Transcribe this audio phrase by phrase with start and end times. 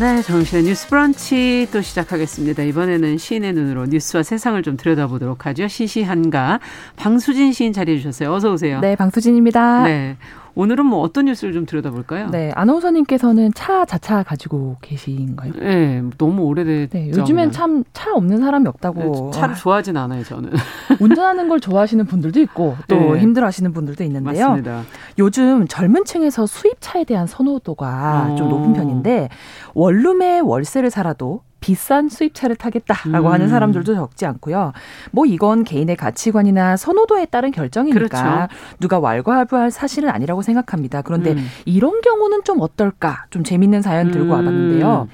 [0.00, 2.62] 네, 정신의 뉴스 브런치 또 시작하겠습니다.
[2.62, 5.68] 이번에는 시인의 눈으로 뉴스와 세상을 좀 들여다보도록 하죠.
[5.68, 6.58] 시시한가
[6.96, 8.32] 방수진 시인 자리해 주셨어요.
[8.32, 8.80] 어서 오세요.
[8.80, 9.82] 네, 방수진입니다.
[9.82, 10.16] 네.
[10.54, 12.30] 오늘은 뭐 어떤 뉴스를 좀 들여다볼까요?
[12.30, 15.52] 네, 아나운서님께서는 차 자차 가지고 계신가요?
[15.58, 16.98] 네, 너무 오래됐죠.
[16.98, 19.30] 네, 요즘엔 참 차 없는 사람이 없다고.
[19.32, 20.50] 네, 차를 좋아하진 않아요, 저는.
[21.00, 23.20] 운전하는 걸 좋아하시는 분들도 있고 또 네.
[23.20, 24.48] 힘들어하시는 분들도 있는데요.
[24.48, 24.82] 맞습니다.
[25.18, 28.34] 요즘 젊은 층에서 수입차에 대한 선호도가 어.
[28.36, 29.28] 좀 높은 편인데
[29.74, 33.32] 원룸에 월세를 살아도 비싼 수입차를 타겠다라고 음.
[33.32, 34.72] 하는 사람들도 적지 않고요.
[35.10, 38.48] 뭐 이건 개인의 가치관이나 선호도에 따른 결정이니까 그렇죠.
[38.80, 41.02] 누가 왈가왈부할 사실은 아니라고 생각합니다.
[41.02, 41.46] 그런데 음.
[41.66, 43.26] 이런 경우는 좀 어떨까?
[43.30, 44.30] 좀 재밌는 사연 들고 음.
[44.30, 45.08] 와봤는데요.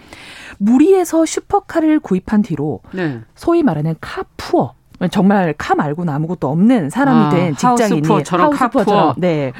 [0.58, 3.20] 무리해서 슈퍼카를 구입한 뒤로 네.
[3.34, 4.75] 소위 말하는 카푸어
[5.10, 9.52] 정말 카 말고는 아무것도 없는 사람이 아, 된 직장인이 하우스푸어처럼, 하우스푸어처럼 네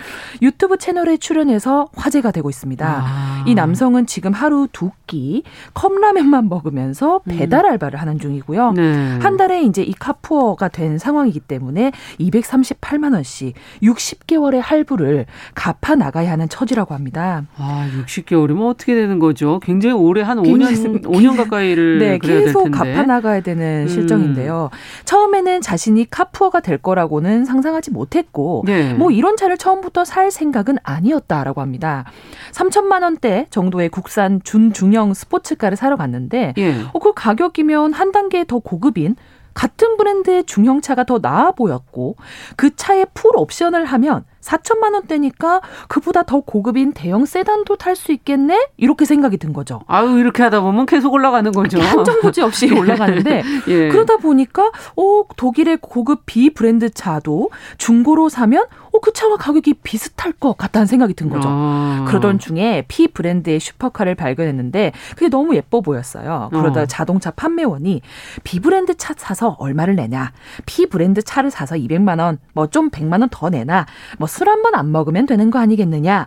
[0.42, 2.86] 유튜브 채널에 출연해서 화제가 되고 있습니다.
[2.86, 3.44] 아.
[3.46, 7.36] 이 남성은 지금 하루 두 끼 컵라면만 먹으면서 음.
[7.36, 8.72] 배달 알바를 하는 중이고요.
[8.72, 9.18] 네.
[9.20, 16.48] 한 달에 이제 이 카푸어가 된 상황이기 때문에 238만 원씩 60개월의 할부를 갚아 나가야 하는
[16.48, 17.44] 처지라고 합니다.
[17.56, 19.60] 아 60개월이면 어떻게 되는 거죠?
[19.62, 23.88] 굉장히 오래 한 5년 5년 가까이를 네 계속 갚아 나가야 되는 음.
[23.88, 24.70] 실정인데요.
[25.04, 28.94] 처음 처음에는 자신이 카푸어가 될 거라고는 상상하지 못했고 네.
[28.94, 32.04] 뭐 이런 차를 처음부터 살 생각은 아니었다라고 합니다.
[32.52, 36.74] 3천만 원대 정도의 국산 준중형 스포츠카를 사러 갔는데 예.
[36.92, 39.16] 어, 그 가격이면 한 단계 더 고급인
[39.54, 42.16] 같은 브랜드의 중형차가 더 나아 보였고
[42.56, 48.68] 그 차에 풀 옵션을 하면 4천만 원대니까 그보다 더 고급인 대형 세단도 탈 수 있겠네?
[48.76, 49.80] 이렇게 생각이 든 거죠.
[49.86, 51.80] 아유, 이렇게 하다 보면 계속 올라가는 거죠.
[51.80, 53.88] 한정 고지 없이 올라가는데 예.
[53.88, 60.32] 그러다 보니까 어, 독일의 고급 B 브랜드 차도 중고로 사면 어, 그 차와 가격이 비슷할
[60.32, 61.48] 것 같다는 생각이 든 거죠.
[61.50, 62.04] 아.
[62.08, 66.48] 그러던 중에 P 브랜드의 슈퍼카를 발견했는데 그게 너무 예뻐 보였어요.
[66.52, 66.86] 그러다 어.
[66.86, 68.00] 자동차 판매원이
[68.44, 70.32] B 브랜드 차 사서 얼마를 내냐?
[70.66, 73.86] P 브랜드 차를 사서 200만 원, 뭐 좀 100만 원 더 내나?
[74.18, 76.26] 뭐 술 한 번 안 먹으면 되는 거 아니겠느냐?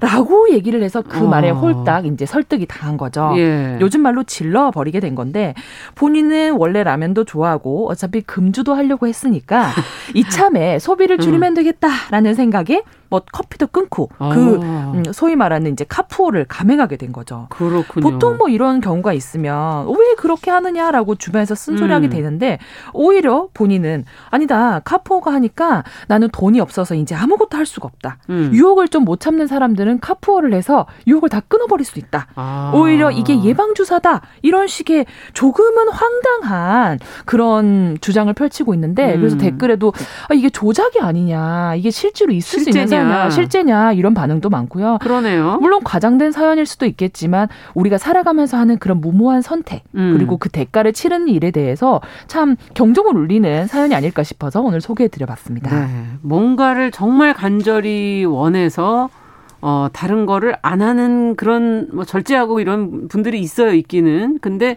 [0.00, 1.28] 라고 얘기를 해서 그 어.
[1.28, 3.34] 말에 홀딱 이제 설득이 당한 거죠.
[3.36, 3.78] 예.
[3.80, 5.54] 요즘 말로 질러 버리게 된 건데
[5.94, 9.68] 본인은 원래 라면도 좋아하고 어차피 금주도 하려고 했으니까
[10.14, 14.28] 이참에 소비를 줄이면 되겠다라는 생각에 뭐 커피도 끊고 아.
[14.32, 17.46] 그 음, 소위 말하는 이제 카푸어를 감행하게 된 거죠.
[17.50, 18.08] 그렇군요.
[18.08, 22.10] 보통 뭐 이런 경우가 있으면 왜 그렇게 하느냐라고 주변에서 쓴소리하게 음.
[22.10, 22.58] 되는데
[22.92, 28.18] 오히려 본인은 아니다 카푸어가 하니까 나는 돈이 없어서 이제 아무것도 할 수가 없다.
[28.30, 28.50] 음.
[28.54, 32.28] 유혹을 좀 못 참는 사람들은 카푸어를 해서 유혹을 다 끊어버릴 수 있다.
[32.36, 32.72] 아.
[32.74, 39.38] 오히려 이게 예방 주사다 이런 식의 조금은 황당한 그런 주장을 펼치고 있는데 그래서 음.
[39.38, 39.92] 댓글에도
[40.28, 42.86] 아, 이게 조작이 아니냐 이게 실제로 있을 실제냐.
[42.86, 44.98] 수 있는 사연이냐 실제냐 이런 반응도 많고요.
[45.00, 45.58] 그러네요.
[45.60, 50.14] 물론 과장된 사연일 수도 있겠지만 우리가 살아가면서 하는 그런 무모한 선택 음.
[50.16, 55.86] 그리고 그 대가를 치르는 일에 대해서 참 경종을 울리는 사연이 아닐까 싶어서 오늘 소개해드려봤습니다.
[55.86, 56.06] 네.
[56.22, 59.08] 뭔가를 정말 간절히 원해서
[59.62, 64.38] 어, 다른 거를 안 하는 그런 뭐 절제하고 이런 분들이 있어요, 있기는.
[64.40, 64.76] 근데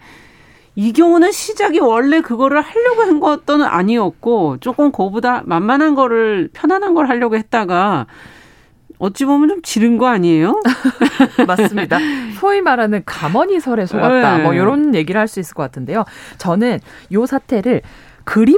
[0.75, 7.07] 이 경우는 시작이 원래 그거를 하려고 한 것도 아니었고 조금 그보다 만만한 거를 편안한 걸
[7.07, 8.07] 하려고 했다가
[8.97, 10.59] 어찌 보면 좀 지른 거 아니에요?
[11.47, 12.00] 맞습니다.
[12.39, 14.38] 소위 말하는 가머니설에 속았다.
[14.38, 14.44] 네.
[14.44, 16.06] 뭐 이런 얘기를 할 수 있을 것 같은데요.
[16.38, 16.80] 저는
[17.12, 17.81] 요 사태를
[18.24, 18.57] 그림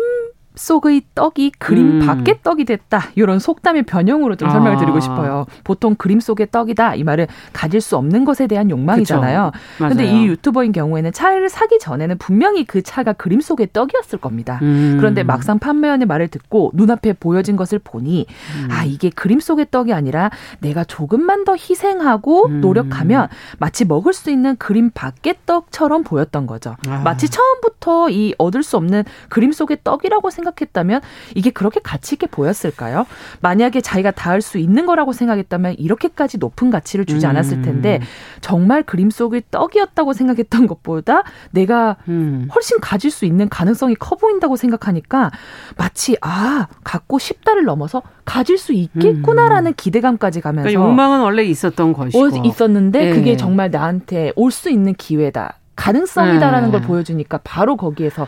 [0.55, 2.05] 속의 떡이 그림 음.
[2.05, 3.09] 밖의 떡이 됐다.
[3.15, 4.99] 이런 속담의 변형으로 좀 설명을 드리고 아.
[4.99, 5.45] 싶어요.
[5.63, 6.95] 보통 그림 속의 떡이다.
[6.95, 9.51] 이 말은 가질 수 없는 것에 대한 욕망이잖아요.
[9.77, 14.59] 그런데 이 유튜버인 경우에는 차를 사기 전에는 분명히 그 차가 그림 속의 떡이었을 겁니다.
[14.61, 14.95] 음.
[14.97, 18.25] 그런데 막상 판매원의 말을 듣고 눈앞에 보여진 것을 보니
[18.63, 18.71] 음.
[18.71, 20.29] 아, 이게 그림 속의 떡이 아니라
[20.59, 22.61] 내가 조금만 더 희생하고 음.
[22.61, 23.27] 노력하면
[23.59, 26.75] 마치 먹을 수 있는 그림 밖의 떡처럼 보였던 거죠.
[26.87, 27.01] 아.
[27.03, 31.01] 마치 처음부터 이 얻을 수 없는 그림 속의 떡이라고 생각 생각했다면
[31.35, 33.05] 이게 그렇게 가치 있게 보였을까요?
[33.41, 38.05] 만약에 자기가 닿을 수 있는 거라고 생각했다면 이렇게까지 높은 가치를 주지 않았을 텐데 음.
[38.41, 42.47] 정말 그림 속의 떡이었다고 생각했던 것보다 내가 음.
[42.53, 45.31] 훨씬 가질 수 있는 가능성이 커 보인다고 생각하니까
[45.77, 49.73] 마치 아 갖고 싶다를 넘어서 가질 수 있겠구나라는 음.
[49.75, 53.09] 기대감까지 가면서 그러니까 욕망은 원래 있었던 것이고 있었는데 네.
[53.13, 55.57] 그게 정말 나한테 올 수 있는 기회다.
[55.75, 56.71] 가능성이다라는 네.
[56.71, 58.27] 걸 보여주니까 바로 거기에서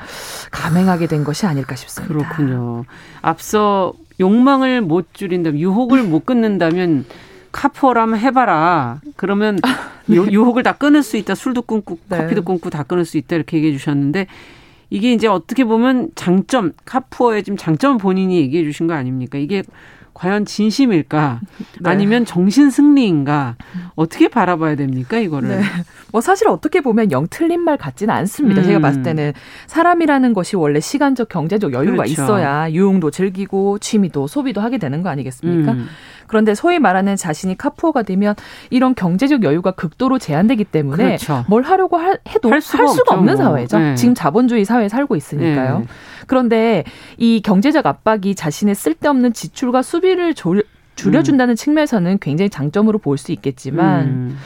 [0.51, 2.13] 감행하게 된 것이 아닐까 싶습니다.
[2.13, 2.85] 그렇군요.
[3.21, 7.05] 앞서 욕망을 못 줄인다면 유혹을 못 끊는다면
[7.51, 9.01] 카푸어라면 해봐라.
[9.15, 10.17] 그러면 아, 네.
[10.17, 11.35] 유혹을 다 끊을 수 있다.
[11.35, 12.17] 술도 끊고 네.
[12.17, 13.35] 커피도 끊고 다 끊을 수 있다.
[13.35, 14.27] 이렇게 얘기해 주셨는데
[14.89, 19.37] 이게 이제 어떻게 보면 장점 카푸어의 지금 장점을 본인이 얘기해 주신 거 아닙니까?
[19.37, 19.63] 이게
[20.17, 21.41] 과연 진심일까?
[21.79, 21.89] 네.
[21.89, 23.55] 아니면 정신 승리인가?
[23.95, 25.49] 어떻게 바라봐야 됩니까, 이거를?
[25.49, 25.61] 네.
[26.11, 28.61] 뭐 사실 어떻게 보면 영 틀린 말 같지는 않습니다.
[28.61, 28.65] 음.
[28.65, 29.33] 제가 봤을 때는
[29.67, 32.11] 사람이라는 것이 원래 시간적, 경제적 여유가 그렇죠.
[32.11, 35.73] 있어야 유흥도 즐기고 취미도 소비도 하게 되는 거 아니겠습니까?
[35.73, 35.87] 음.
[36.25, 38.35] 그런데 소위 말하는 자신이 카푸어가 되면
[38.69, 41.45] 이런 경제적 여유가 극도로 제한되기 때문에 그렇죠.
[41.47, 43.43] 뭘 하려고 하, 해도 할 수가, 할 수가 없는 뭐.
[43.43, 43.79] 사회죠.
[43.79, 43.95] 네.
[43.95, 45.79] 지금 자본주의 사회에 살고 있으니까요.
[45.79, 45.85] 네.
[46.27, 46.83] 그런데
[47.17, 50.55] 이 경제적 압박이 자신의 쓸데없는 지출과 수비를 조,
[50.95, 51.55] 줄여준다는 음.
[51.55, 54.37] 측면에서는 굉장히 장점으로 볼 수 있겠지만 음.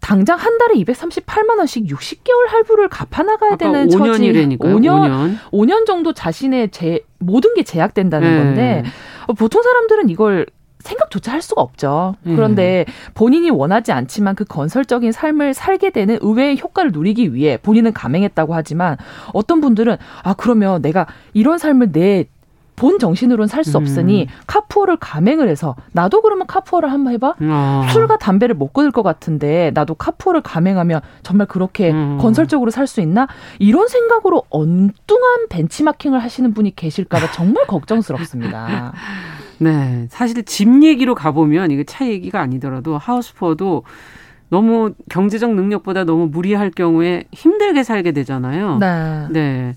[0.00, 4.58] 당장 한 달에 238만 원씩 60개월 할부를 갚아 나가야 되는 5년이라니까요.
[4.58, 8.36] 5년, 5년 5년 정도 자신의 제 모든 게 제약된다는 네.
[8.38, 8.84] 건데
[9.36, 10.46] 보통 사람들은 이걸
[10.80, 12.14] 생각조차 할 수가 없죠.
[12.26, 12.36] 음.
[12.36, 12.84] 그런데
[13.14, 18.96] 본인이 원하지 않지만 그 건설적인 삶을 살게 되는 의외의 효과를 누리기 위해 본인은 감행했다고 하지만
[19.32, 22.26] 어떤 분들은 아 그러면 내가 이런 삶을 내
[22.78, 24.26] 본 정신으로는 살 수 없으니 음.
[24.46, 27.86] 카푸어를 감행을 해서 나도 그러면 카푸어를 한번 해봐 어.
[27.90, 32.18] 술과 담배를 못 끊을 것 같은데 나도 카푸어를 감행하면 정말 그렇게 음.
[32.18, 33.26] 건설적으로 살 수 있나
[33.58, 38.94] 이런 생각으로 엉뚱한 벤치마킹을 하시는 분이 계실까봐 정말 걱정스럽습니다.
[39.58, 40.06] 네.
[40.10, 43.82] 사실 집 얘기로 가보면 이거 차 얘기가 아니더라도 하우스포도
[44.50, 48.78] 너무 경제적 능력보다 너무 무리할 경우에 힘들게 살게 되잖아요.
[48.78, 49.26] 네.
[49.30, 49.74] 네.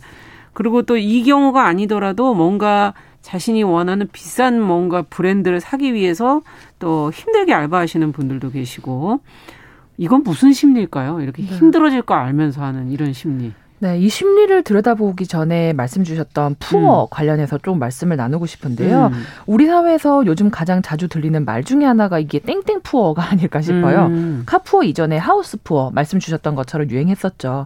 [0.54, 6.42] 그리고 또 이 경우가 아니더라도 뭔가 자신이 원하는 비싼 뭔가 브랜드를 사기 위해서
[6.80, 9.22] 또 힘들게 알바하시는 분들도 계시고
[9.98, 11.22] 이건 무슨 심리일까요?
[11.22, 11.48] 이렇게 네.
[11.58, 13.54] 힘들어질 거 알면서 하는 이런 심리.
[13.82, 17.08] 네, 이 심리를 들여다보기 전에 말씀 주셨던 푸어 음.
[17.10, 19.08] 관련해서 좀 말씀을 나누고 싶은데요.
[19.08, 19.24] 음.
[19.48, 24.06] 우리 사회에서 요즘 가장 자주 들리는 말 중에 하나가 이게 땡땡 푸어가 아닐까 싶어요.
[24.06, 24.44] 음.
[24.46, 27.66] 카푸어 이전에 하우스 푸어 말씀 주셨던 것처럼 유행했었죠.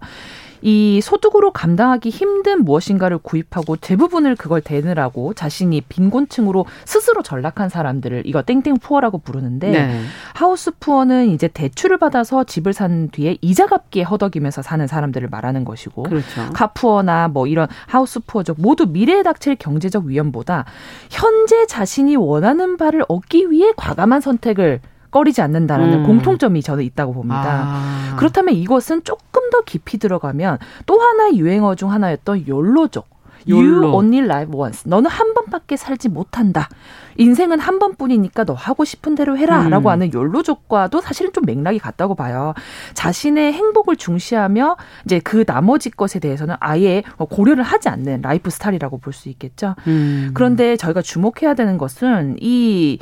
[0.65, 8.41] 이 소득으로 감당하기 힘든 무엇인가를 구입하고 대부분을 그걸 대느라고 자신이 빈곤층으로 스스로 전락한 사람들을 이거
[8.41, 10.01] 땡땡 푸어라고 부르는데 네.
[10.33, 16.01] 하우스 푸어는 이제 대출을 받아서 집을 산 뒤에 이자 갚기에 허덕이면서 사는 사람들을 말하는 것이고
[16.01, 16.49] 그렇죠.
[16.55, 20.65] 카푸어나 뭐 이런 하우스 푸어족 모두 미래에 닥칠 경제적 위험보다
[21.11, 24.81] 현재 자신이 원하는 바를 얻기 위해 과감한 선택을
[25.15, 26.03] 꺼리지 않는다라는 음.
[26.03, 27.63] 공통점이 저는 있다고 봅니다.
[27.67, 28.15] 아.
[28.17, 33.07] 그렇다면 이것은 조금 더 깊이 들어가면 또 하나의 유행어 중 하나였던 욜로족.
[33.47, 34.89] You only live once.
[34.89, 36.67] 너는 한 번밖에 살지 못한다.
[37.15, 39.91] 인생은 한 번뿐이니까 너 하고 싶은 대로 해라라고 음.
[39.91, 42.53] 하는 욜로족과도 사실은 좀 맥락이 같다고 봐요.
[42.95, 44.75] 자신의 행복을 중시하며
[45.05, 49.75] 이제 그 나머지 것에 대해서는 아예 고려를 하지 않는 라이프 스타일이라고 볼 수 있겠죠.
[49.87, 50.31] 음.
[50.33, 52.99] 그런데 저희가 주목해야 되는 것은 이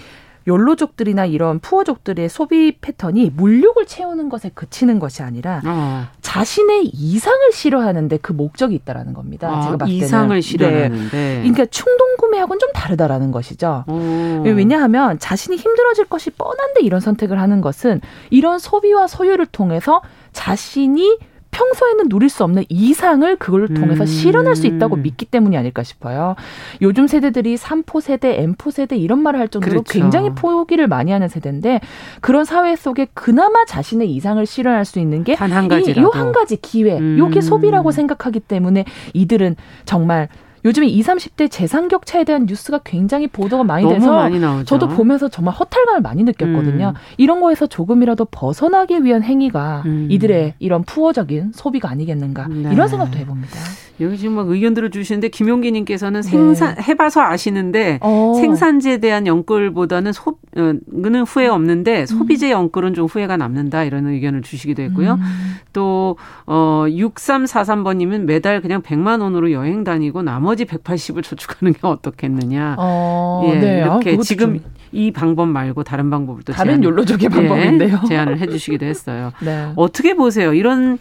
[0.48, 6.06] 욜로족들이나 이런 푸어족들의 소비 패턴이 물욕을 채우는 것에 그치는 것이 아니라 어.
[6.22, 9.50] 자신의 이상을 실현하는데 그 목적이 있다라는 겁니다.
[9.50, 11.38] 아, 제가 봤을 이상을 실현하는데 네.
[11.42, 13.84] 그러니까 충동 구매하고는 좀 다르다라는 것이죠.
[13.88, 14.44] 오.
[14.44, 21.18] 왜냐하면 자신이 힘들어질 것이 뻔한데 이런 선택을 하는 것은 이런 소비와 소유를 통해서 자신이
[21.54, 24.06] 평소에는 누릴 수 없는 이상을 그걸 통해서 음.
[24.06, 26.36] 실현할 수 있다고 믿기 때문이 아닐까 싶어요.
[26.82, 29.94] 요즘 세대들이 3포 세대, M포 세대 이런 말을 할 정도로 그렇죠.
[30.00, 31.80] 굉장히 포기를 많이 하는 세대인데
[32.20, 37.18] 그런 사회 속에 그나마 자신의 이상을 실현할 수 있는 게단한 가지 요한 가지 기회, 음.
[37.18, 39.56] 요게 소비라고 생각하기 때문에 이들은
[39.86, 40.28] 정말
[40.66, 45.54] 요즘에 20, 30대 재산 격차에 대한 뉴스가 굉장히 보도가 많이 돼서 많이 저도 보면서 정말
[45.56, 46.94] 허탈감을 많이 느꼈거든요.
[46.96, 47.00] 음.
[47.18, 50.08] 이런 거에서 조금이라도 벗어나기 위한 행위가 음.
[50.10, 52.72] 이들의 이런 푸어적인 소비가 아니겠는가 네.
[52.72, 53.58] 이런 생각도 해봅니다.
[54.00, 56.30] 여기 지금 막 의견들을 주시는데 김용기님께서는 네.
[56.30, 58.34] 생산 해봐서 아시는데 어.
[58.40, 64.82] 생산지에 대한 연끌보다는 소는 어, 후회 없는데 소비재 연끌은 좀 후회가 남는다 이런 의견을 주시기도
[64.84, 65.14] 했고요.
[65.14, 65.22] 음.
[65.74, 72.76] 또 어, 6343번님은 매달 그냥 100만 원으로 여행 다니고 나머지 180을 저축하는 게 어떻겠느냐.
[72.80, 73.78] 어, 예, 네.
[73.80, 74.72] 이렇게 아, 지금 좀.
[74.92, 78.00] 이 방법 말고 다른 방법을 또 다른 제안, 욜로족의 방법인데요.
[78.04, 79.32] 예, 제안을 해주시기도 했어요.
[79.44, 79.72] 네.
[79.76, 80.54] 어떻게 보세요?
[80.54, 81.00] 이런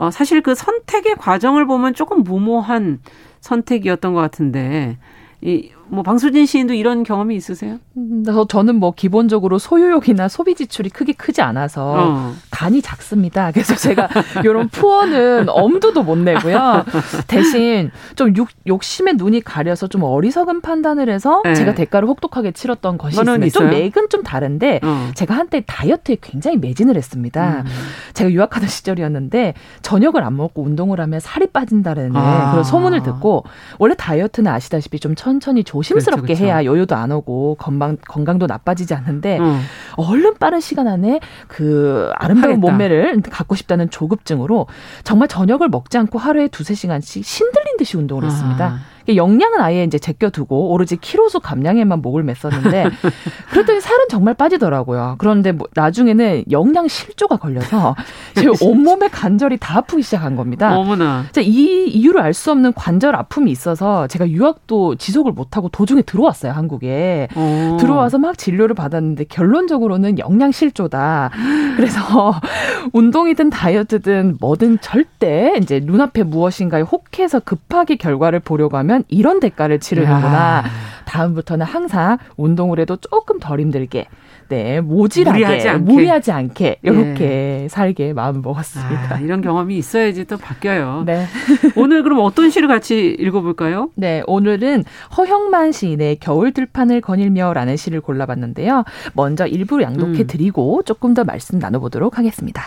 [0.00, 3.00] 어, 사실 그 선택의 과정을 보면 조금 무모한
[3.40, 4.96] 선택이었던 것 같은데
[5.42, 7.78] 이, 뭐, 방수진 시인도 이런 경험이 있으세요?
[7.96, 12.34] 음, 저는 뭐, 기본적으로 소유욕이나 소비 지출이 크게 크지 않아서 어.
[12.50, 13.50] 간이 작습니다.
[13.52, 14.08] 그래서 제가
[14.44, 16.84] 이런 푸어는 엄두도 못 내고요.
[17.26, 21.54] 대신 좀 욕, 욕심에 눈이 가려서 좀 어리석은 판단을 해서 네.
[21.54, 23.58] 제가 대가를 혹독하게 치렀던 것이 있습니다.
[23.58, 25.10] 좀 맥은 좀 다른데 어.
[25.14, 27.64] 제가 한때 다이어트에 굉장히 매진을 했습니다.
[27.66, 27.70] 음.
[28.14, 32.50] 제가 유학하던 시절이었는데 저녁을 안 먹고 운동을 하면 살이 빠진다는 아.
[32.50, 33.44] 그런 소문을 듣고
[33.78, 36.44] 원래 다이어트는 아시다시피 좀 천천히 조 심스럽게 그렇죠, 그렇죠.
[36.44, 39.60] 해야 여유도 안 오고 건강 건강도 나빠지지 않는데 음.
[39.96, 42.70] 얼른 빠른 시간 안에 그 아름다운 하겠다.
[42.70, 44.66] 몸매를 갖고 싶다는 조급증으로
[45.04, 48.78] 정말 저녁을 먹지 않고 하루에 두세 시간씩 신들린 듯이 운동을 했습니다.
[49.08, 49.14] 아.
[49.14, 52.90] 영양은 아예 이제 제껴두고 오로지 키로수 감량에만 목을 맸었는데
[53.50, 55.16] 그랬더니 살은 정말 빠지더라고요.
[55.18, 57.94] 그런데 뭐 나중에는 영양 실조가 걸려서
[58.34, 60.76] 제 온몸에 관절이 다 아프기 시작한 겁니다.
[60.76, 61.24] 어머나.
[61.40, 67.28] 이 이유를 알 수 없는 관절 아픔이 있어서 제가 유학도 지속을 못하고 도중에 들어왔어요 한국에
[67.36, 67.40] 오.
[67.40, 67.76] 어.
[67.78, 71.30] 들어와서 막 진료를 받았는데 결론적으로는 영양 실조다.
[71.76, 72.00] 그래서
[72.94, 79.78] 운동이든 다이어트든 뭐든 절대 이제 눈앞에 무엇인가에 혹해서 급하게 결과를 보려고 하면 하면 이런 대가를
[79.78, 80.58] 치르는구나.
[80.58, 80.64] 야.
[81.04, 84.06] 다음부터는 항상 운동을 해도 조금 덜 힘들게,
[84.48, 87.68] 네, 모질하게, 무리하지 않게, 무리하지 않게 이렇게 네.
[87.68, 89.16] 살게 마음을 먹었습니다.
[89.16, 91.04] 아, 이런 경험이 있어야지 또 바뀌어요.
[91.06, 91.26] 네.
[91.74, 93.90] 오늘 그럼 어떤 시를 같이 읽어볼까요?
[93.96, 94.84] 네, 오늘은
[95.16, 98.84] 허형만 시인의 겨울 들판을 거닐며라는 시를 골라봤는데요.
[99.14, 100.84] 먼저 일부 양독해 드리고 음.
[100.84, 102.62] 조금 더 말씀 나눠보도록 하겠습니다.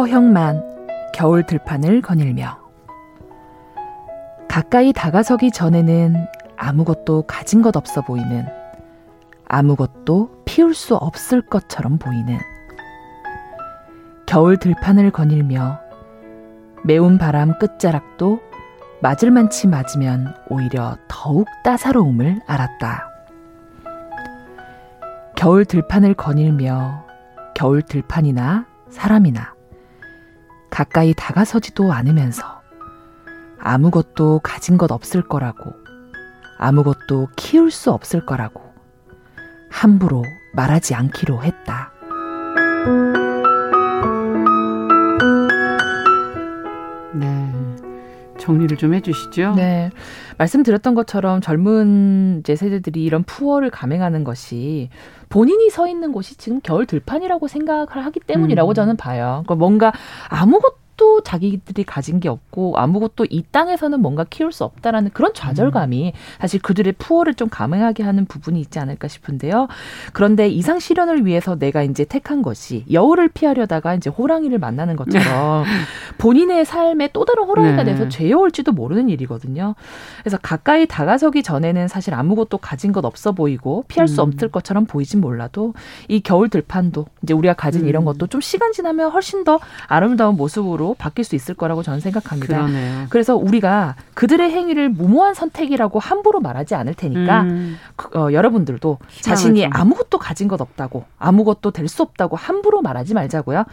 [0.00, 0.62] 허형만
[1.12, 2.58] 겨울 들판을 거닐며
[4.48, 6.26] 가까이 다가서기 전에는
[6.56, 8.46] 아무것도 가진 것 없어 보이는
[9.46, 12.38] 아무것도 피울 수 없을 것처럼 보이는
[14.24, 15.78] 겨울 들판을 거닐며
[16.82, 18.40] 매운 바람 끝자락도
[19.02, 23.06] 맞을 만치 맞으면 오히려 더욱 따사로움을 알았다.
[25.36, 27.04] 겨울 들판을 거닐며
[27.54, 29.59] 겨울 들판이나 사람이나
[30.70, 32.60] 가까이 다가서지도 않으면서
[33.58, 35.74] 아무것도 가진 것 없을 거라고,
[36.58, 38.62] 아무것도 키울 수 없을 거라고
[39.70, 40.24] 함부로
[40.54, 41.92] 말하지 않기로 했다.
[48.40, 49.54] 정리를 좀 해주시죠.
[49.54, 49.90] 네.
[50.38, 54.88] 말씀드렸던 것처럼 젊은 이제 세대들이 이런 푸어를 감행하는 것이
[55.28, 58.74] 본인이 서 있는 곳이 지금 겨울 들판이라고 생각을 하기 때문이라고 음.
[58.74, 59.42] 저는 봐요.
[59.44, 59.92] 그러니까 뭔가
[60.28, 60.79] 아무것도
[61.22, 66.94] 자기들이 가진 게 없고 아무것도 이 땅에서는 뭔가 키울 수 없다라는 그런 좌절감이 사실 그들의
[66.98, 69.68] 푸어를 좀 감행하게 하는 부분이 있지 않을까 싶은데요.
[70.12, 75.64] 그런데 이상 실현을 위해서 내가 이제 택한 것이 여우를 피하려다가 이제 호랑이를 만나는 것처럼
[76.18, 77.92] 본인의 삶에 또 다른 호랑이가 네.
[77.92, 79.74] 돼서 죄어올지도 모르는 일이거든요.
[80.20, 84.28] 그래서 가까이 다가서기 전에는 사실 아무것도 가진 것 없어 보이고 피할 수 음.
[84.28, 85.74] 없을 것처럼 보이진 몰라도
[86.08, 87.88] 이 겨울 들판도 이제 우리가 가진 음.
[87.88, 92.56] 이런 것도 좀 시간 지나면 훨씬 더 아름다운 모습으로 바뀔 수 있을 거라고 저는 생각합니다.
[92.66, 93.06] 그러네요.
[93.10, 97.76] 그래서 우리가 그들의 행위를 무모한 선택이라고 함부로 말하지 않을 테니까 음.
[97.96, 99.70] 그, 어, 여러분들도 자신이 좀.
[99.72, 103.64] 아무것도 가진 것 없다고 아무것도 될 수 없다고 함부로 말하지 말자고요.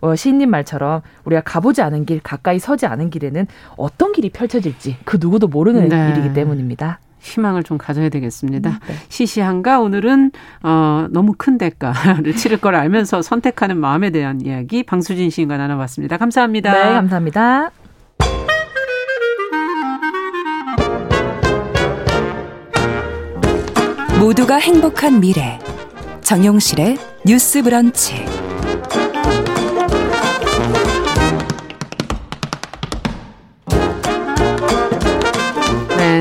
[0.00, 5.18] 어, 시인님 말처럼 우리가 가보지 않은 길, 가까이 서지 않은 길에는 어떤 길이 펼쳐질지 그
[5.20, 6.10] 누구도 모르는 네.
[6.10, 7.00] 일이기 때문입니다.
[7.26, 8.70] 희망을 좀 가져야 되겠습니다.
[8.70, 8.94] 음, 네.
[9.08, 10.30] 시시한가 오늘은
[10.62, 16.16] 어, 너무 큰 대가를 치를 걸 알면서 선택하는 마음에 대한 이야기 방수진 시인과 나눠봤습니다.
[16.16, 16.72] 감사합니다.
[16.72, 17.70] 네, 감사합니다.
[24.20, 25.58] 모두가 행복한 미래
[26.22, 28.35] 정용실의 뉴스 브런치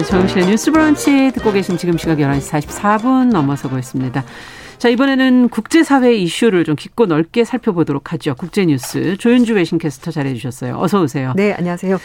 [0.07, 4.23] 정영실의 뉴스 브런치 듣고 계신 지금 시각 11시 44분 넘어서고 있습니다.
[4.77, 8.35] 자, 이번에는 국제사회 이슈를 좀 깊고 넓게 살펴보도록 하죠.
[8.35, 9.17] 국제뉴스.
[9.17, 10.77] 조윤주 외신캐스터 잘해주셨어요.
[10.77, 11.33] 어서 오세요.
[11.35, 11.97] 네, 안녕하세요.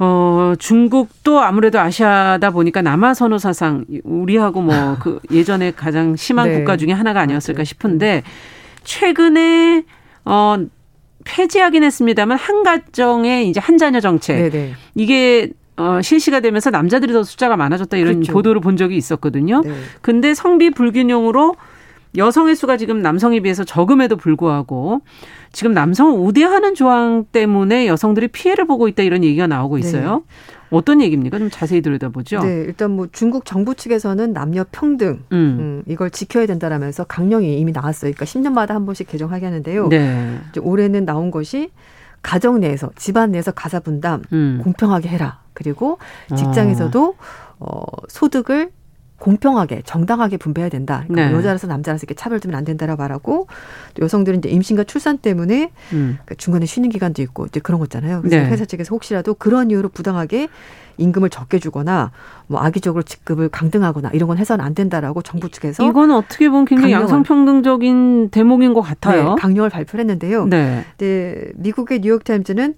[0.00, 6.56] 어, 중국도 아무래도 아시아다 보니까 남아선호 사상, 우리하고 뭐 그 예전에 가장 심한 네.
[6.56, 8.24] 국가 중에 하나가 아니었을까 싶은데,
[8.82, 9.84] 최근에,
[10.24, 10.56] 어,
[11.24, 14.36] 폐지하긴 했습니다만, 한 가정의 이제 한 자녀 정책.
[14.36, 14.50] 네네.
[14.50, 14.72] 네.
[14.96, 18.32] 이게 어, 실시가 되면서 남자들이 더 숫자가 많아졌다 이런 그렇죠.
[18.32, 19.62] 보도를 본 적이 있었거든요.
[19.62, 19.72] 네.
[20.00, 21.54] 근데 성비 불균형으로
[22.16, 25.02] 여성의 수가 지금 남성에 비해서 적음에도 불구하고
[25.52, 29.80] 지금 남성을 우대하는 조항 때문에 여성들이 피해를 보고 있다 이런 얘기가 나오고 네.
[29.80, 30.24] 있어요.
[30.26, 30.56] 네.
[30.70, 31.38] 어떤 얘기입니까?
[31.38, 32.40] 좀 자세히 들여다보죠.
[32.40, 35.56] 네, 일단 뭐 중국 정부 측에서는 남녀 평등 음.
[35.60, 38.12] 음, 이걸 지켜야 된다라면서 강령이 이미 나왔어요.
[38.12, 39.88] 그러니까 10년마다 한 번씩 개정하게 하는데요.
[39.88, 40.38] 네.
[40.60, 41.70] 올해는 나온 것이
[42.22, 44.60] 가정 내에서 집안 내에서 가사 분담 음.
[44.62, 45.40] 공평하게 해라.
[45.52, 45.98] 그리고
[46.36, 47.16] 직장에서도
[47.58, 48.70] 어, 어 소득을
[49.18, 51.04] 공평하게 정당하게 분배해야 된다.
[51.06, 51.36] 그러니까 네.
[51.36, 53.46] 여자라서 남자라서 이렇게 차별되면 안 된다라고 말하고
[53.94, 56.18] 또 여성들은 이제 임신과 출산 때문에 음.
[56.24, 58.22] 그러니까 중간에 쉬는 기간도 있고 이제 그런 거잖아요.
[58.22, 58.46] 그래서 네.
[58.48, 60.48] 회사 측에서 혹시라도 그런 이유로 부당하게
[60.98, 62.10] 임금을 적게 주거나
[62.46, 66.92] 뭐 악의적으로 직급을 강등하거나 이런 건 해서는 안 된다라고 정부 측에서 이건 어떻게 보면 굉장히
[66.92, 69.34] 양성평등적인 대목인 것 같아요.
[69.34, 70.46] 네, 강령을 발표를 했는데요.
[70.46, 70.84] 네.
[70.98, 72.74] 네 미국의 뉴욕 타임즈는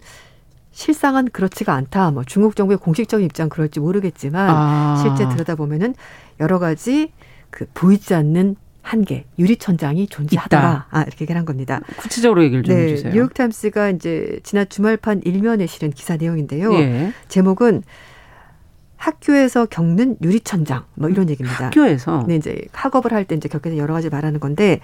[0.72, 2.10] 실상은 그렇지가 않다.
[2.12, 4.96] 뭐 중국 정부의 공식적인 입장 그럴지 모르겠지만 아.
[5.02, 5.94] 실제 들여다보면은
[6.38, 7.12] 여러 가지
[7.50, 10.86] 그 보이지 않는 한계, 유리천장이 존재하다.
[10.90, 11.80] 아, 이렇게 얘기를 한 겁니다.
[11.98, 13.12] 구체적으로 얘기를 좀 네, 해주세요.
[13.12, 16.72] 뉴욕타임스가 이제 지난 주말판 일면에 실은 기사 내용인데요.
[16.74, 17.12] 예.
[17.28, 17.82] 제목은
[18.96, 21.66] 학교에서 겪는 유리천장, 뭐 이런 얘기입니다.
[21.66, 22.24] 학교에서?
[22.26, 24.80] 네, 이제 학업을 할 때 이제 겪게 된 여러 가지 말하는 건데,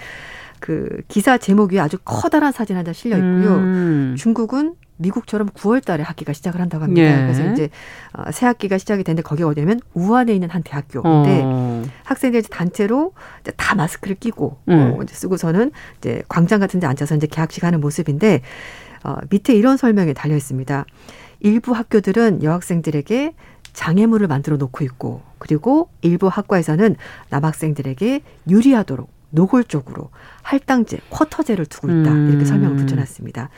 [0.60, 3.56] 그 기사 제목 위에 아주 커다란 사진 하나 실려 있고요.
[3.56, 4.14] 음.
[4.18, 7.02] 중국은 미국처럼 9월 달에 학기가 시작을 한다고 합니다.
[7.02, 7.22] 예.
[7.22, 7.68] 그래서 이제
[8.12, 11.84] 어, 새 학기가 시작이 되는데 거기가 어디냐면 우한에 있는 한 대학교인데 어.
[12.04, 14.94] 학생들이 단체로 이제 다 마스크를 끼고 음.
[14.98, 18.40] 어, 이제 쓰고서는 이제 광장 같은 데 앉아서 이제 개학식 하는 모습인데
[19.04, 20.84] 어, 밑에 이런 설명이 달려 있습니다.
[21.40, 23.34] 일부 학교들은 여학생들에게
[23.72, 26.96] 장애물을 만들어 놓고 있고 그리고 일부 학과에서는
[27.28, 30.10] 남학생들에게 유리하도록 노골적으로
[30.42, 32.10] 할당제, 쿼터제를 두고 있다.
[32.10, 32.44] 이렇게 음.
[32.44, 33.50] 설명을 붙여놨습니다.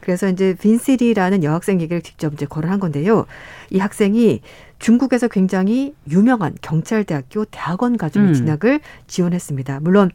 [0.00, 3.26] 그래서 이제 빈시리라는 여학생 얘기를 직접 이제 거론한 건데요.
[3.70, 4.40] 이 학생이
[4.78, 8.34] 중국에서 굉장히 유명한 경찰대학교 대학원 과정에 음.
[8.34, 9.80] 진학을 지원했습니다.
[9.80, 10.10] 물론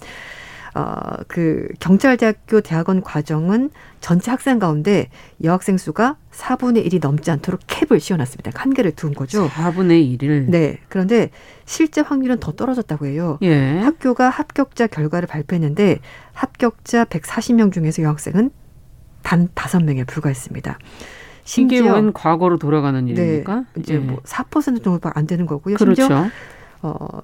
[0.75, 0.93] 어,
[1.29, 3.69] 그 경찰대학교 대학원 과정은
[4.01, 5.09] 전체 학생 가운데
[5.41, 8.51] 여학생 수가 4분의 1이 넘지 않도록 캡을 씌워놨습니다.
[8.53, 9.47] 한계를 둔 거죠.
[9.47, 10.49] 4분의 1을.
[10.49, 10.79] 네.
[10.89, 11.29] 그런데
[11.63, 13.39] 실제 확률은 더 떨어졌다고 해요.
[13.41, 13.79] 예.
[13.79, 15.99] 학교가 합격자 결과를 발표했는데
[16.33, 18.51] 합격자 140명 중에서 여학생은
[19.25, 20.77] 단 다섯 명에 불과했습니다.
[21.57, 23.65] 이게 웬 과거로 돌아가는 네, 일입니까?
[23.73, 23.99] 네, 이제 예.
[23.99, 25.75] 뭐4% 정도밖에 안 되는 거고요.
[25.75, 26.03] 그렇죠.
[26.03, 26.29] 심지어
[26.83, 27.19] 어,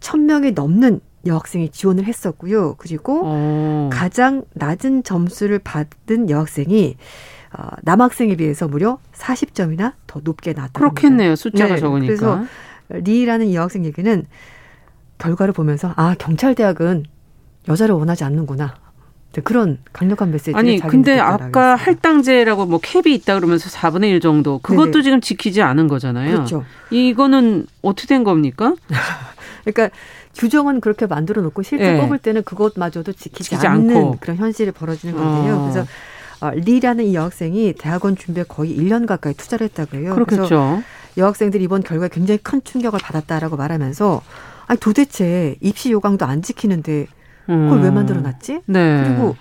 [0.00, 2.74] 1000명이 넘는 여학생이 지원을 했었고요.
[2.76, 3.90] 그리고 어.
[3.92, 6.96] 가장 낮은 점수를 받은 여학생이
[7.56, 10.78] 어, 남학생에 비해서 무려 40점이나 더 높게 나왔다.
[10.78, 11.36] 그렇겠네요.
[11.36, 12.06] 숫자가 네, 적으니까.
[12.06, 12.44] 그래서
[12.88, 14.26] 리라는 이 여학생 얘기는
[15.18, 17.04] 결과를 보면서 아 경찰 대학은
[17.68, 18.74] 여자를 원하지 않는구나.
[19.34, 24.58] 네, 그런 강력한 메시지 아니 근데 아까 할당제라고 뭐 캡이 있다 그러면서 4분의 1 정도
[24.58, 25.02] 그것도 네네.
[25.02, 26.32] 지금 지키지 않은 거잖아요.
[26.32, 26.64] 그렇죠.
[26.90, 28.74] 이거는 어떻게 된 겁니까?
[29.64, 29.94] 그러니까
[30.34, 32.00] 규정은 그렇게 만들어 놓고 실제 네.
[32.00, 34.16] 뽑을 때는 그것마저도 지키지, 지키지 않는 않고.
[34.20, 35.56] 그런 현실이 벌어지는 건데요.
[35.56, 35.60] 어.
[35.62, 35.86] 그래서
[36.40, 40.14] 어, 리라는 이 여학생이 대학원 준비에 거의 1년 가까이 투자를 했다고 해요.
[40.14, 40.82] 그렇겠죠.
[41.16, 44.20] 여학생들이 이번 결과에 굉장히 큰 충격을 받았다라고 말하면서
[44.66, 47.06] 아니 도대체 입시 요강도 안 지키는데
[47.46, 47.82] 그걸 음.
[47.82, 48.62] 왜 만들어놨지?
[48.66, 49.04] 네.
[49.06, 49.36] 그리고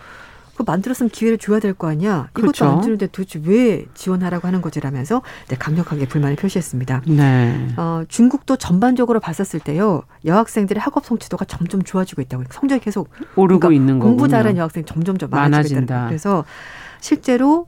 [0.56, 2.28] 그 만들었으면 기회를 줘야 될 거 아니야.
[2.32, 2.66] 이것도 그렇죠.
[2.66, 7.02] 안 주는데 도대체 왜 지원하라고 하는 거지라면서 네, 강력하게 불만을 표시했습니다.
[7.08, 7.68] 네.
[7.78, 10.04] 어, 중국도 전반적으로 봤었을 때요.
[10.26, 12.44] 여학생들의 학업 성취도가 점점 좋아지고 있다고.
[12.52, 16.06] 성적이 계속 오르고 그러니까 있는 거 공부 잘하는 여학생이 점점점 많아지고 있다.
[16.06, 16.46] 그래서
[17.00, 17.68] 실제로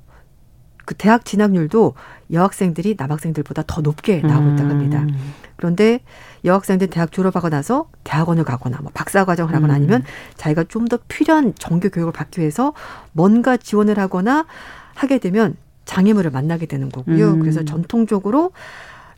[0.86, 1.96] 그 대학 진학률도
[2.32, 5.00] 여학생들이 남학생들보다 더 높게 나오고 있다고 합니다.
[5.00, 5.34] 음.
[5.56, 6.02] 그런데
[6.46, 9.76] 여학생들 대학 졸업하고 나서 대학원을 가거나 뭐 박사 과정을 하거나 음.
[9.76, 10.04] 아니면
[10.36, 12.74] 자기가 좀 더 필요한 정규 교육을 받기 위해서
[13.12, 14.46] 뭔가 지원을 하거나
[14.94, 15.56] 하게 되면
[15.86, 17.32] 장애물을 만나게 되는 거고요.
[17.34, 17.40] 음.
[17.40, 18.52] 그래서 전통적으로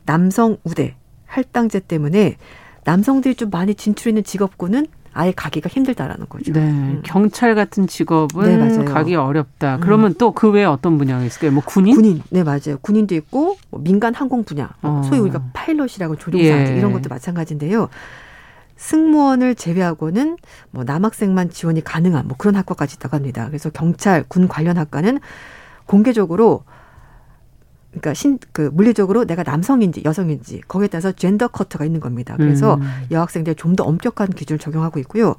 [0.06, 0.94] 남성 우대
[1.26, 2.36] 할당제 때문에
[2.84, 4.86] 남성들이 좀 많이 진출있는 직업군은
[5.18, 6.52] 아예 가기가 힘들다라는 거죠.
[6.52, 6.60] 네.
[6.60, 7.02] 음.
[7.04, 9.76] 경찰 같은 직업은 네, 가기 어렵다.
[9.76, 9.80] 음.
[9.80, 10.14] 그러면 음.
[10.16, 11.50] 또그 외에 어떤 분야가 있을까요?
[11.50, 11.96] 뭐 군인?
[11.96, 12.22] 군인.
[12.30, 12.78] 네, 맞아요.
[12.80, 14.70] 군인도 있고 뭐 민간 항공 분야.
[14.80, 15.02] 뭐 어.
[15.02, 16.76] 소위 우리가 파일럿이라고 조종사 예.
[16.78, 17.88] 이런 것도 마찬가지인데요.
[18.76, 20.36] 승무원을 제외하고는
[20.70, 23.46] 뭐 남학생만 지원이 가능한 뭐 그런 학과까지 있다고 합니다.
[23.48, 25.18] 그래서 경찰, 군 관련 학과는
[25.86, 26.62] 공개적으로
[28.00, 32.34] 그러니까 신, 그 물리적으로 내가 남성인지 여성인지 거기에 따라서 젠더 커터가 있는 겁니다.
[32.36, 32.82] 그래서 음.
[33.10, 35.36] 여학생들 좀 더 엄격한 기준을 적용하고 있고요.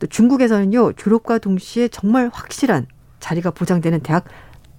[0.00, 2.86] 또 중국에서는요 졸업과 동시에 정말 확실한
[3.20, 4.24] 자리가 보장되는 대학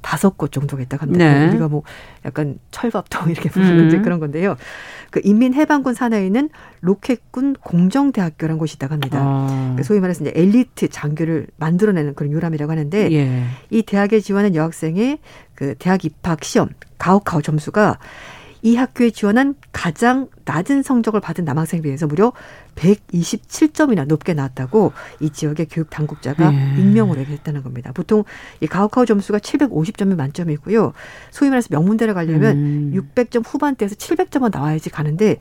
[0.02, 1.26] 다섯 곳 정도가 있다고 합니다.
[1.26, 1.50] 네.
[1.50, 1.84] 우리가 뭐
[2.26, 4.02] 약간 철밥통 이렇게 부르는 음.
[4.02, 4.56] 그런 건데요.
[5.12, 6.50] 그 인민해방군 산하에 있는
[6.82, 9.20] 로켓군 공정대학교라는 곳이 있다고 합니다.
[9.22, 9.74] 아.
[9.78, 13.44] 그 소위 말해서 이제 엘리트 장교를 만들어내는 그런 유람이라고 하는데 예.
[13.70, 15.20] 이 대학에 지원한 여학생의
[15.56, 17.98] 그 대학 입학 시험 가오카오 점수가
[18.62, 22.34] 이 학교에 지원한 가장 낮은 성적을 받은 남학생에 비해서 무려
[22.76, 26.76] 127점이나 높게 나왔다고 이 지역의 교육 당국자가 네.
[26.78, 27.92] 익명으로 얘기했다는 겁니다.
[27.94, 28.24] 보통
[28.60, 30.94] 이 가오카오 점수가 750점이 만점이고요.
[31.32, 32.94] 소위 말해서 명문대를 가려면 음.
[32.96, 35.38] 600점 후반대에서 700점은 나와야지 가는데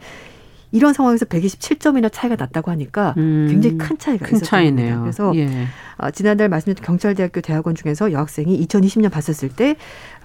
[0.71, 5.01] 이런 상황에서 127점이나 차이가 났다고 하니까 음, 굉장히 큰 차이가 큰 차이네요.
[5.01, 5.67] 그래서 예.
[5.97, 9.77] 어, 지난달 말씀드린 경찰대학교 대학원 중에서 여학생이 2020년 봤었을 때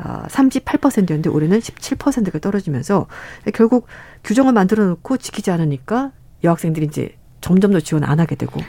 [0.04, 3.08] 어, 38%였는데 올해는 17%가 떨어지면서
[3.54, 3.88] 결국
[4.24, 6.12] 규정을 만들어 놓고 지키지 않으니까
[6.44, 8.60] 여학생들이 이제 점점 더 지원 안 하게 되고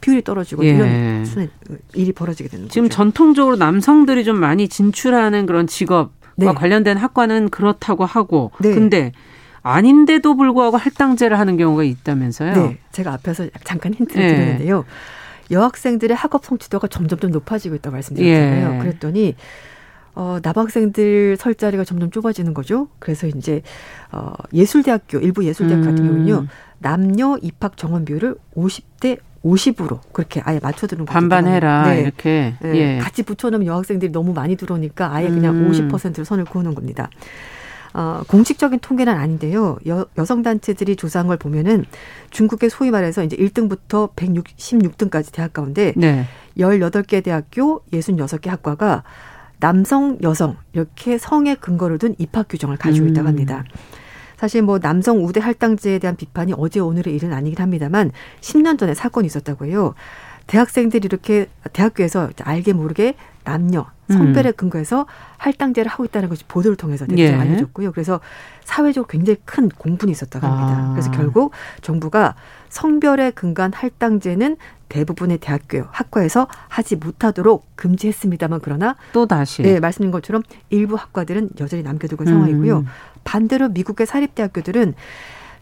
[0.00, 0.70] 비율이 떨어지고 예.
[0.70, 1.48] 이런 순
[1.94, 2.96] 일이 벌어지게 되는 지금 거죠.
[2.96, 6.46] 전통적으로 남성들이 좀 많이 진출하는 그런 직업과 네.
[6.52, 8.74] 관련된 학과는 그렇다고 하고 네.
[8.74, 9.12] 근데
[9.66, 12.54] 아닌데도 불구하고 할당제를 하는 경우가 있다면서요?
[12.54, 12.78] 네.
[12.92, 14.34] 제가 앞에서 잠깐 힌트를 네.
[14.34, 14.84] 드렸는데요.
[15.50, 18.74] 여학생들의 학업 성취도가 점점 좀 높아지고 있다고 말씀드렸잖아요.
[18.74, 18.78] 예.
[18.78, 19.34] 그랬더니
[20.14, 22.88] 어, 남학생들 설 자리가 점점 좁아지는 거죠.
[23.00, 23.62] 그래서 이제
[24.12, 25.84] 어, 예술대학교 일부 예술대학 음.
[25.84, 26.46] 같은 경우는요.
[26.78, 31.12] 남녀 입학 정원 비율을 50대 50으로 그렇게 아예 맞춰두는 거죠.
[31.12, 32.00] 반반해라 네.
[32.02, 32.74] 이렇게 네.
[32.76, 32.98] 예.
[32.98, 35.70] 같이 붙여놓으면 여학생들이 너무 많이 들어오니까 아예 그냥 음.
[35.70, 37.10] 50%로 선을 그어놓은 겁니다.
[37.96, 39.78] 어, 공식적인 통계는 아닌데요.
[39.88, 41.86] 여, 여성 단체들이 조사한 걸 보면은
[42.28, 46.26] 중국의 소위 말해서 이제 1등부터 116등까지 대학 가운데 네.
[46.58, 49.02] 18개 대학교 66개 학과가
[49.60, 53.28] 남성, 여성 이렇게 성에 근거를 둔 입학 규정을 가지고 있다고 음.
[53.28, 53.64] 합니다.
[54.36, 59.26] 사실 뭐 남성 우대 할당제에 대한 비판이 어제 오늘의 일은 아니긴 합니다만 10년 전에 사건이
[59.26, 59.94] 있었다고 해요.
[60.48, 64.52] 대학생들이 이렇게 대학교에서 알게 모르게 남녀 성별에 음.
[64.56, 65.06] 근거해서
[65.38, 67.34] 할당제를 하고 있다는 것이 보도를 통해서 대체 예.
[67.34, 67.92] 알려졌고요.
[67.92, 68.20] 그래서
[68.64, 70.90] 사회적으로 굉장히 큰 공분이 있었다고 합니다.
[70.90, 70.90] 아.
[70.92, 72.34] 그래서 결국 정부가
[72.68, 74.56] 성별에 근거한 할당제는
[74.88, 81.82] 대부분의 대학교 학과에서 하지 못하도록 금지했습니다만 그러나 또 다시 네 말씀인 것처럼 일부 학과들은 여전히
[81.82, 82.40] 남겨두고 있는 음.
[82.40, 82.84] 상황이고요.
[83.24, 84.94] 반대로 미국의 사립 대학교들은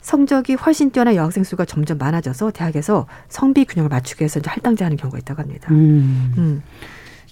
[0.02, 4.98] 성적이 훨씬 뛰어난 여학생 수가 점점 많아져서 대학에서 성비 균형을 맞추기 위해서 이제 할당제 하는
[4.98, 5.68] 경우가 있다고 합니다.
[5.70, 6.34] 음.
[6.36, 6.62] 음.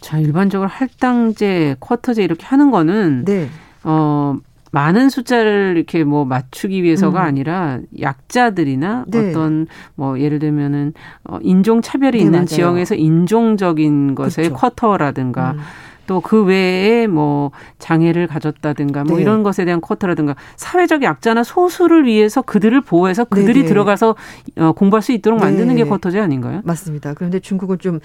[0.02, 3.48] 자, 일반적으로 할당제, 쿼터제 이렇게 하는 거는 네.
[3.84, 4.36] 어
[4.72, 7.26] 많은 숫자를 이렇게 뭐 맞추기 위해서가 음.
[7.26, 9.30] 아니라 약자들이나 네.
[9.30, 10.92] 어떤 뭐 예를 들면은
[11.24, 12.46] 어 인종 차별이 네, 있는 맞아요.
[12.46, 14.54] 지역에서 인종적인 것의 그렇죠.
[14.54, 15.58] 쿼터라든가 음.
[16.06, 19.22] 또그 외에 뭐 장애를 가졌다든가 뭐 네.
[19.22, 23.62] 이런 것에 대한 쿼터라든가 사회적 약자나 소수를 위해서 그들을 보호해서 그들이 네네.
[23.62, 23.68] 네.
[23.68, 24.16] 들어가서
[24.56, 25.84] 어, 공부할 수 있도록 만드는 네.
[25.84, 26.60] 게 쿼터제 아닌가요?
[26.64, 27.14] 맞습니다.
[27.14, 28.00] 그런데 중국은 좀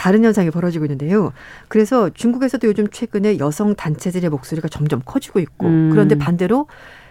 [0.00, 1.30] 다른 현상이 벌어지고 있는데요.
[1.68, 5.90] 그래서 중국에서도 요즘 최근에 여성 단체들의 목소리가 점점 커지고 있고 음.
[5.90, 6.68] 그런데 반대로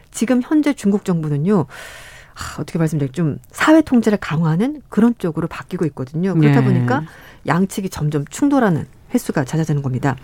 [0.09, 1.59] 지금 현재 중국 정부는요.
[1.59, 6.33] 아, 어떻게 말씀드릴까 좀 사회 통제를 강화하는 그런 쪽으로 바뀌고 있거든요.
[6.33, 6.65] 그렇다 네.
[6.65, 7.03] 보니까
[7.45, 10.15] 양측이 점점 충돌하는 횟수가 잦아지는 겁니다.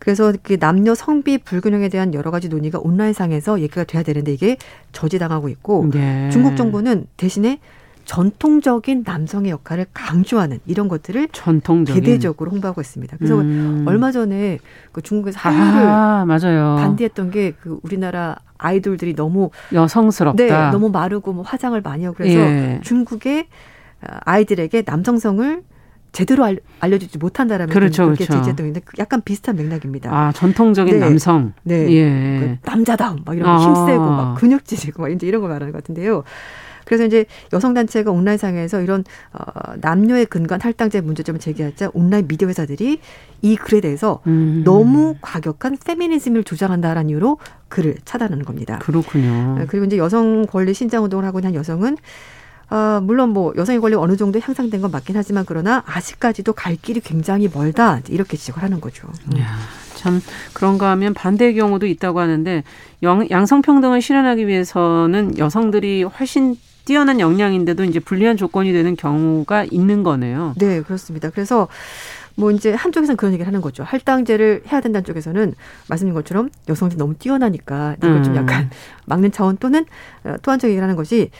[0.00, 4.56] 그래서 그 남녀 성비 불균형에 대한 여러 가지 논의가 온라인상에서 얘기가 돼야 되는데 이게
[4.90, 6.28] 저지당하고 있고 네.
[6.32, 7.60] 중국 정부는 대신에
[8.04, 12.02] 전통적인 남성의 역할을 강조하는 이런 것들을 전통적인.
[12.02, 13.16] 대대적으로 홍보하고 있습니다.
[13.16, 13.84] 그래서 음.
[13.86, 14.58] 얼마 전에
[14.92, 16.76] 그 중국에서 한류를 아, 맞아요.
[16.78, 20.42] 반대했던 게 그 우리나라 아이돌들이 너무 여성스럽다.
[20.42, 22.80] 네, 너무 마르고 뭐 화장을 많이 하고 그래서 예.
[22.82, 23.46] 중국의
[24.00, 25.62] 아이들에게 남성성을
[26.12, 28.50] 제대로 알, 려주지 못한다라면 그렇죠, 그렇게 그렇죠.
[28.50, 30.10] 있는데 약간 비슷한 맥락입니다.
[30.16, 31.00] 아 전통적인 네.
[31.00, 32.38] 남성, 네, 예.
[32.62, 33.58] 그 남자다움, 막 이런 아.
[33.58, 36.22] 힘세고 막 근육질이고 막 이제 이런 거 말하는 것 같은데요.
[36.84, 43.00] 그래서 이제 여성단체가 온라인상에서 이런 어, 남녀의 근간 할당제 문제점을 제기하자 온라인 미디어 회사들이
[43.42, 44.62] 이 글에 대해서 음.
[44.64, 48.78] 너무 과격한 페미니즘을 주장한다라는 이유로 글을 차단하는 겁니다.
[48.80, 49.58] 그렇군요.
[49.58, 51.96] 네, 그리고 이제 여성 권리 신장 운동을 하고 있는 여성은
[52.70, 57.00] 어, 물론 뭐 여성의 권리 어느 정도 향상된 건 맞긴 하지만 그러나 아직까지도 갈 길이
[57.00, 59.06] 굉장히 멀다 이렇게 지적을 하는 거죠.
[59.38, 59.58] 야,
[59.94, 60.20] 참
[60.54, 62.64] 그런가 하면 반대의 경우도 있다고 하는데
[63.02, 70.54] 영, 양성평등을 실현하기 위해서는 여성들이 훨씬 뛰어난 역량인데도 이제 불리한 조건이 되는 경우가 있는 거네요.
[70.58, 71.30] 네, 그렇습니다.
[71.30, 71.68] 그래서
[72.36, 73.84] 뭐 이제 한쪽에서는 그런 얘기를 하는 거죠.
[73.84, 75.54] 할당제를 해야 된다는 쪽에서는
[75.88, 78.22] 말씀드린 것처럼 여성들이 너무 뛰어나니까 이걸 음.
[78.22, 78.70] 좀 약간
[79.06, 79.84] 막는 차원 또는
[80.24, 81.30] 어, 또 한쪽 얘기를 하는 것이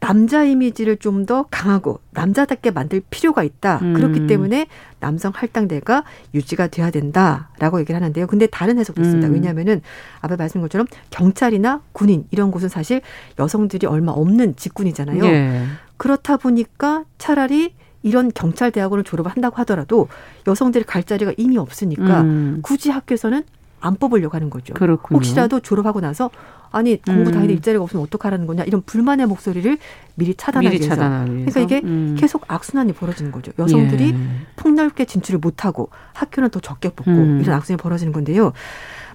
[0.00, 3.80] 남자 이미지를 좀 더 강하고 남자답게 만들 필요가 있다.
[3.82, 3.92] 음.
[3.92, 4.66] 그렇기 때문에
[5.00, 8.26] 남성 할당대가 유지가 돼야 된다라고 얘기를 하는데요.
[8.28, 9.28] 근데 다른 해석도 있습니다.
[9.28, 9.34] 음.
[9.34, 9.82] 왜냐하면은
[10.20, 13.02] 앞에 말씀드린 것처럼 경찰이나 군인 이런 곳은 사실
[13.38, 15.24] 여성들이 얼마 없는 직군이잖아요.
[15.24, 15.64] 예.
[15.96, 20.08] 그렇다 보니까 차라리 이런 경찰 대학원을 졸업을 한다고 하더라도
[20.46, 22.60] 여성들이 갈 자리가 이미 없으니까 음.
[22.62, 23.42] 굳이 학교에서는
[23.80, 24.74] 안 뽑으려고 하는 거죠.
[24.74, 25.16] 그렇군요.
[25.18, 26.30] 혹시라도 졸업하고 나서
[26.70, 27.56] 아니 공부 다니는 음.
[27.56, 29.78] 일자리가 없으면 어떡하라는 거냐 이런 불만의 목소리를
[30.16, 30.94] 미리 차단하기 미리 위해서.
[30.94, 31.50] 차단하기 위해서.
[31.52, 32.16] 그러니까 이게 음.
[32.18, 33.52] 계속 악순환이 벌어지는 거죠.
[33.58, 34.16] 여성들이 예.
[34.56, 37.40] 폭넓게 진출을 못하고 학교는 더 적게 뽑고 음.
[37.40, 38.52] 이런 악순환이 벌어지는 건데요.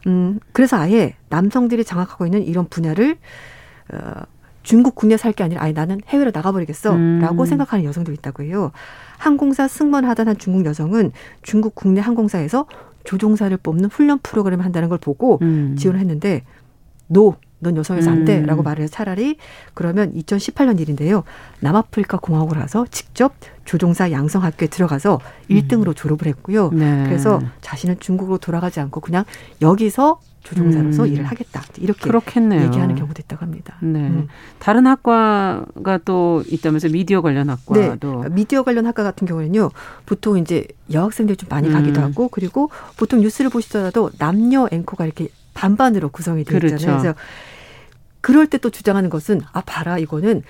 [0.08, 3.18] 음, 그래서 아예 남성들이 장악하고 있는 이런 분야를
[3.94, 3.98] 어,
[4.64, 7.46] 중국 국내 살 게 아니라 아예 나는 해외로 나가버리겠어라고 음.
[7.46, 8.72] 생각하는 여성도 있다고 해요.
[9.18, 11.12] 항공사 승무원하던 한 중국 여성은
[11.42, 12.66] 중국 국내 항공사에서
[13.04, 15.76] 조종사를 뽑는 훈련 프로그램을 한다는 걸 보고 음.
[15.78, 16.44] 지원을 했는데
[17.08, 18.64] 노, 넌 여성에서 안 돼 라고 음.
[18.64, 19.38] 말을 해서 차라리
[19.74, 21.24] 그러면 2018년 일인데요.
[21.62, 23.34] 남아프리카 공화국을 가서 직접
[23.66, 25.56] 조종사 양성 학교에 들어가서 음.
[25.56, 26.70] 1등으로 졸업을 했고요.
[26.72, 27.04] 네.
[27.06, 29.24] 그래서 자신은 중국으로 돌아가지 않고 그냥
[29.62, 31.08] 여기서 조종사로서 음.
[31.14, 31.62] 일을 하겠다.
[31.78, 32.64] 이렇게 그렇겠네요.
[32.66, 33.78] 얘기하는 경우도 있다고 합니다.
[33.82, 34.00] 네.
[34.00, 34.28] 음.
[34.60, 38.30] 다른 학과가 또 있다면서 미디어 관련 학과도 네.
[38.30, 39.72] 미디어 관련 학과 같은 경우는요.
[40.06, 42.06] 보통 이제 여학생들이 좀 많이 가기도 음.
[42.08, 46.76] 하고 그리고 보통 뉴스를 보시더라도 남녀 앵커가 이렇게 반반으로 구성이 되어 그렇죠.
[46.76, 47.00] 있잖아요.
[47.02, 47.18] 그래서
[48.22, 50.44] 그럴 때 또 주장하는 것은 아 봐라 이거는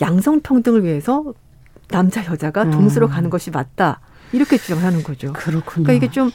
[0.00, 1.32] 양성 평등을 위해서
[1.88, 2.70] 남자 여자가 음.
[2.70, 4.00] 동수로 가는 것이 맞다.
[4.32, 5.32] 이렇게 주장하는 거죠.
[5.32, 5.84] 그렇군요.
[5.84, 6.30] 그러니까 이게 좀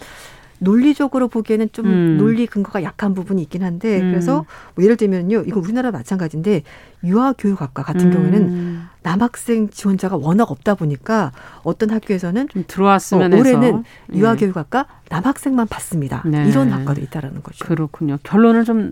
[0.59, 2.17] 논리적으로 보기에는 좀 음.
[2.17, 4.11] 논리 근거가 약한 부분이 있긴 한데 음.
[4.11, 6.63] 그래서 뭐 예를 들면요 이거 우리나라 마찬가지인데
[7.03, 8.13] 유아교육학과 같은 음.
[8.13, 11.31] 경우에는 남학생 지원자가 워낙 없다 보니까
[11.63, 14.17] 어떤 학교에서는 좀 들어왔으면 어, 올해는 예.
[14.17, 16.47] 유아교육학과 남학생만 받습니다 네.
[16.47, 17.65] 이런 학과도 있다라는 거죠.
[17.65, 18.17] 그렇군요.
[18.23, 18.91] 결론을 좀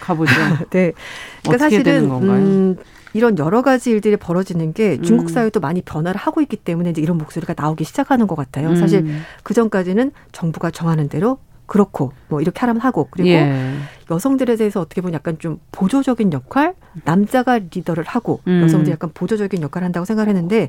[0.00, 0.32] 가보죠.
[0.70, 0.92] 네.
[1.42, 2.76] 그러니까 사실은 음,
[3.12, 5.28] 이런 여러 가지 일들이 벌어지는 게 중국 음.
[5.28, 8.70] 사회도 많이 변화를 하고 있기 때문에 이제 이런 목소리가 나오기 시작하는 것 같아요.
[8.70, 8.76] 음.
[8.76, 9.06] 사실
[9.42, 13.74] 그 전까지는 정부가 정하는 대로 그렇고 뭐 이렇게 하라면 하고 그리고 예.
[14.10, 18.62] 여성들에 대해서 어떻게 보면 약간 좀 보조적인 역할 남자가 리더를 하고 음.
[18.62, 20.68] 여성들이 약간 보조적인 역할을 한다고 생각했는데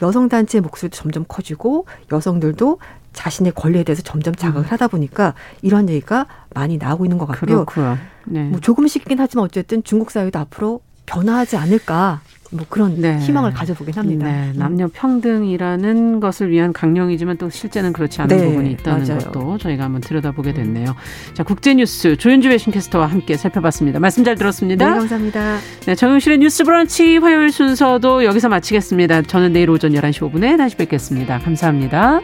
[0.00, 2.78] 여성 단체의 목소리도 점점 커지고 여성들도
[3.12, 4.70] 자신의 권리에 대해서 점점 자각을 음.
[4.70, 7.64] 하다 보니까 이런 얘기가 많이 나오고 있는 것 같고요.
[7.64, 7.98] 그렇고요.
[8.26, 8.44] 네.
[8.44, 13.18] 뭐 조금씩이긴 하지만 어쨌든 중국 사회도 앞으로 변화하지 않을까 뭐 그런 네.
[13.18, 14.26] 희망을 가져보긴 합니다.
[14.26, 14.52] 네.
[14.54, 14.58] 음.
[14.58, 18.46] 남녀 평등이라는 것을 위한 강령이지만 또 실제는 그렇지 않은 네.
[18.46, 19.18] 부분이 있다는 맞아요.
[19.18, 20.96] 것도 저희가 한번 들여다보게 됐네요.
[21.34, 24.00] 자, 국제뉴스 조윤주 외신캐스터와 함께 살펴봤습니다.
[24.00, 24.88] 말씀 잘 들었습니다.
[24.88, 25.58] 네, 감사합니다.
[25.86, 29.22] 네, 정용실의 뉴스 브런치 화요일 순서도 여기서 마치겠습니다.
[29.22, 31.38] 저는 내일 오전 11시 5분에 다시 뵙겠습니다.
[31.40, 32.20] 감사합니다.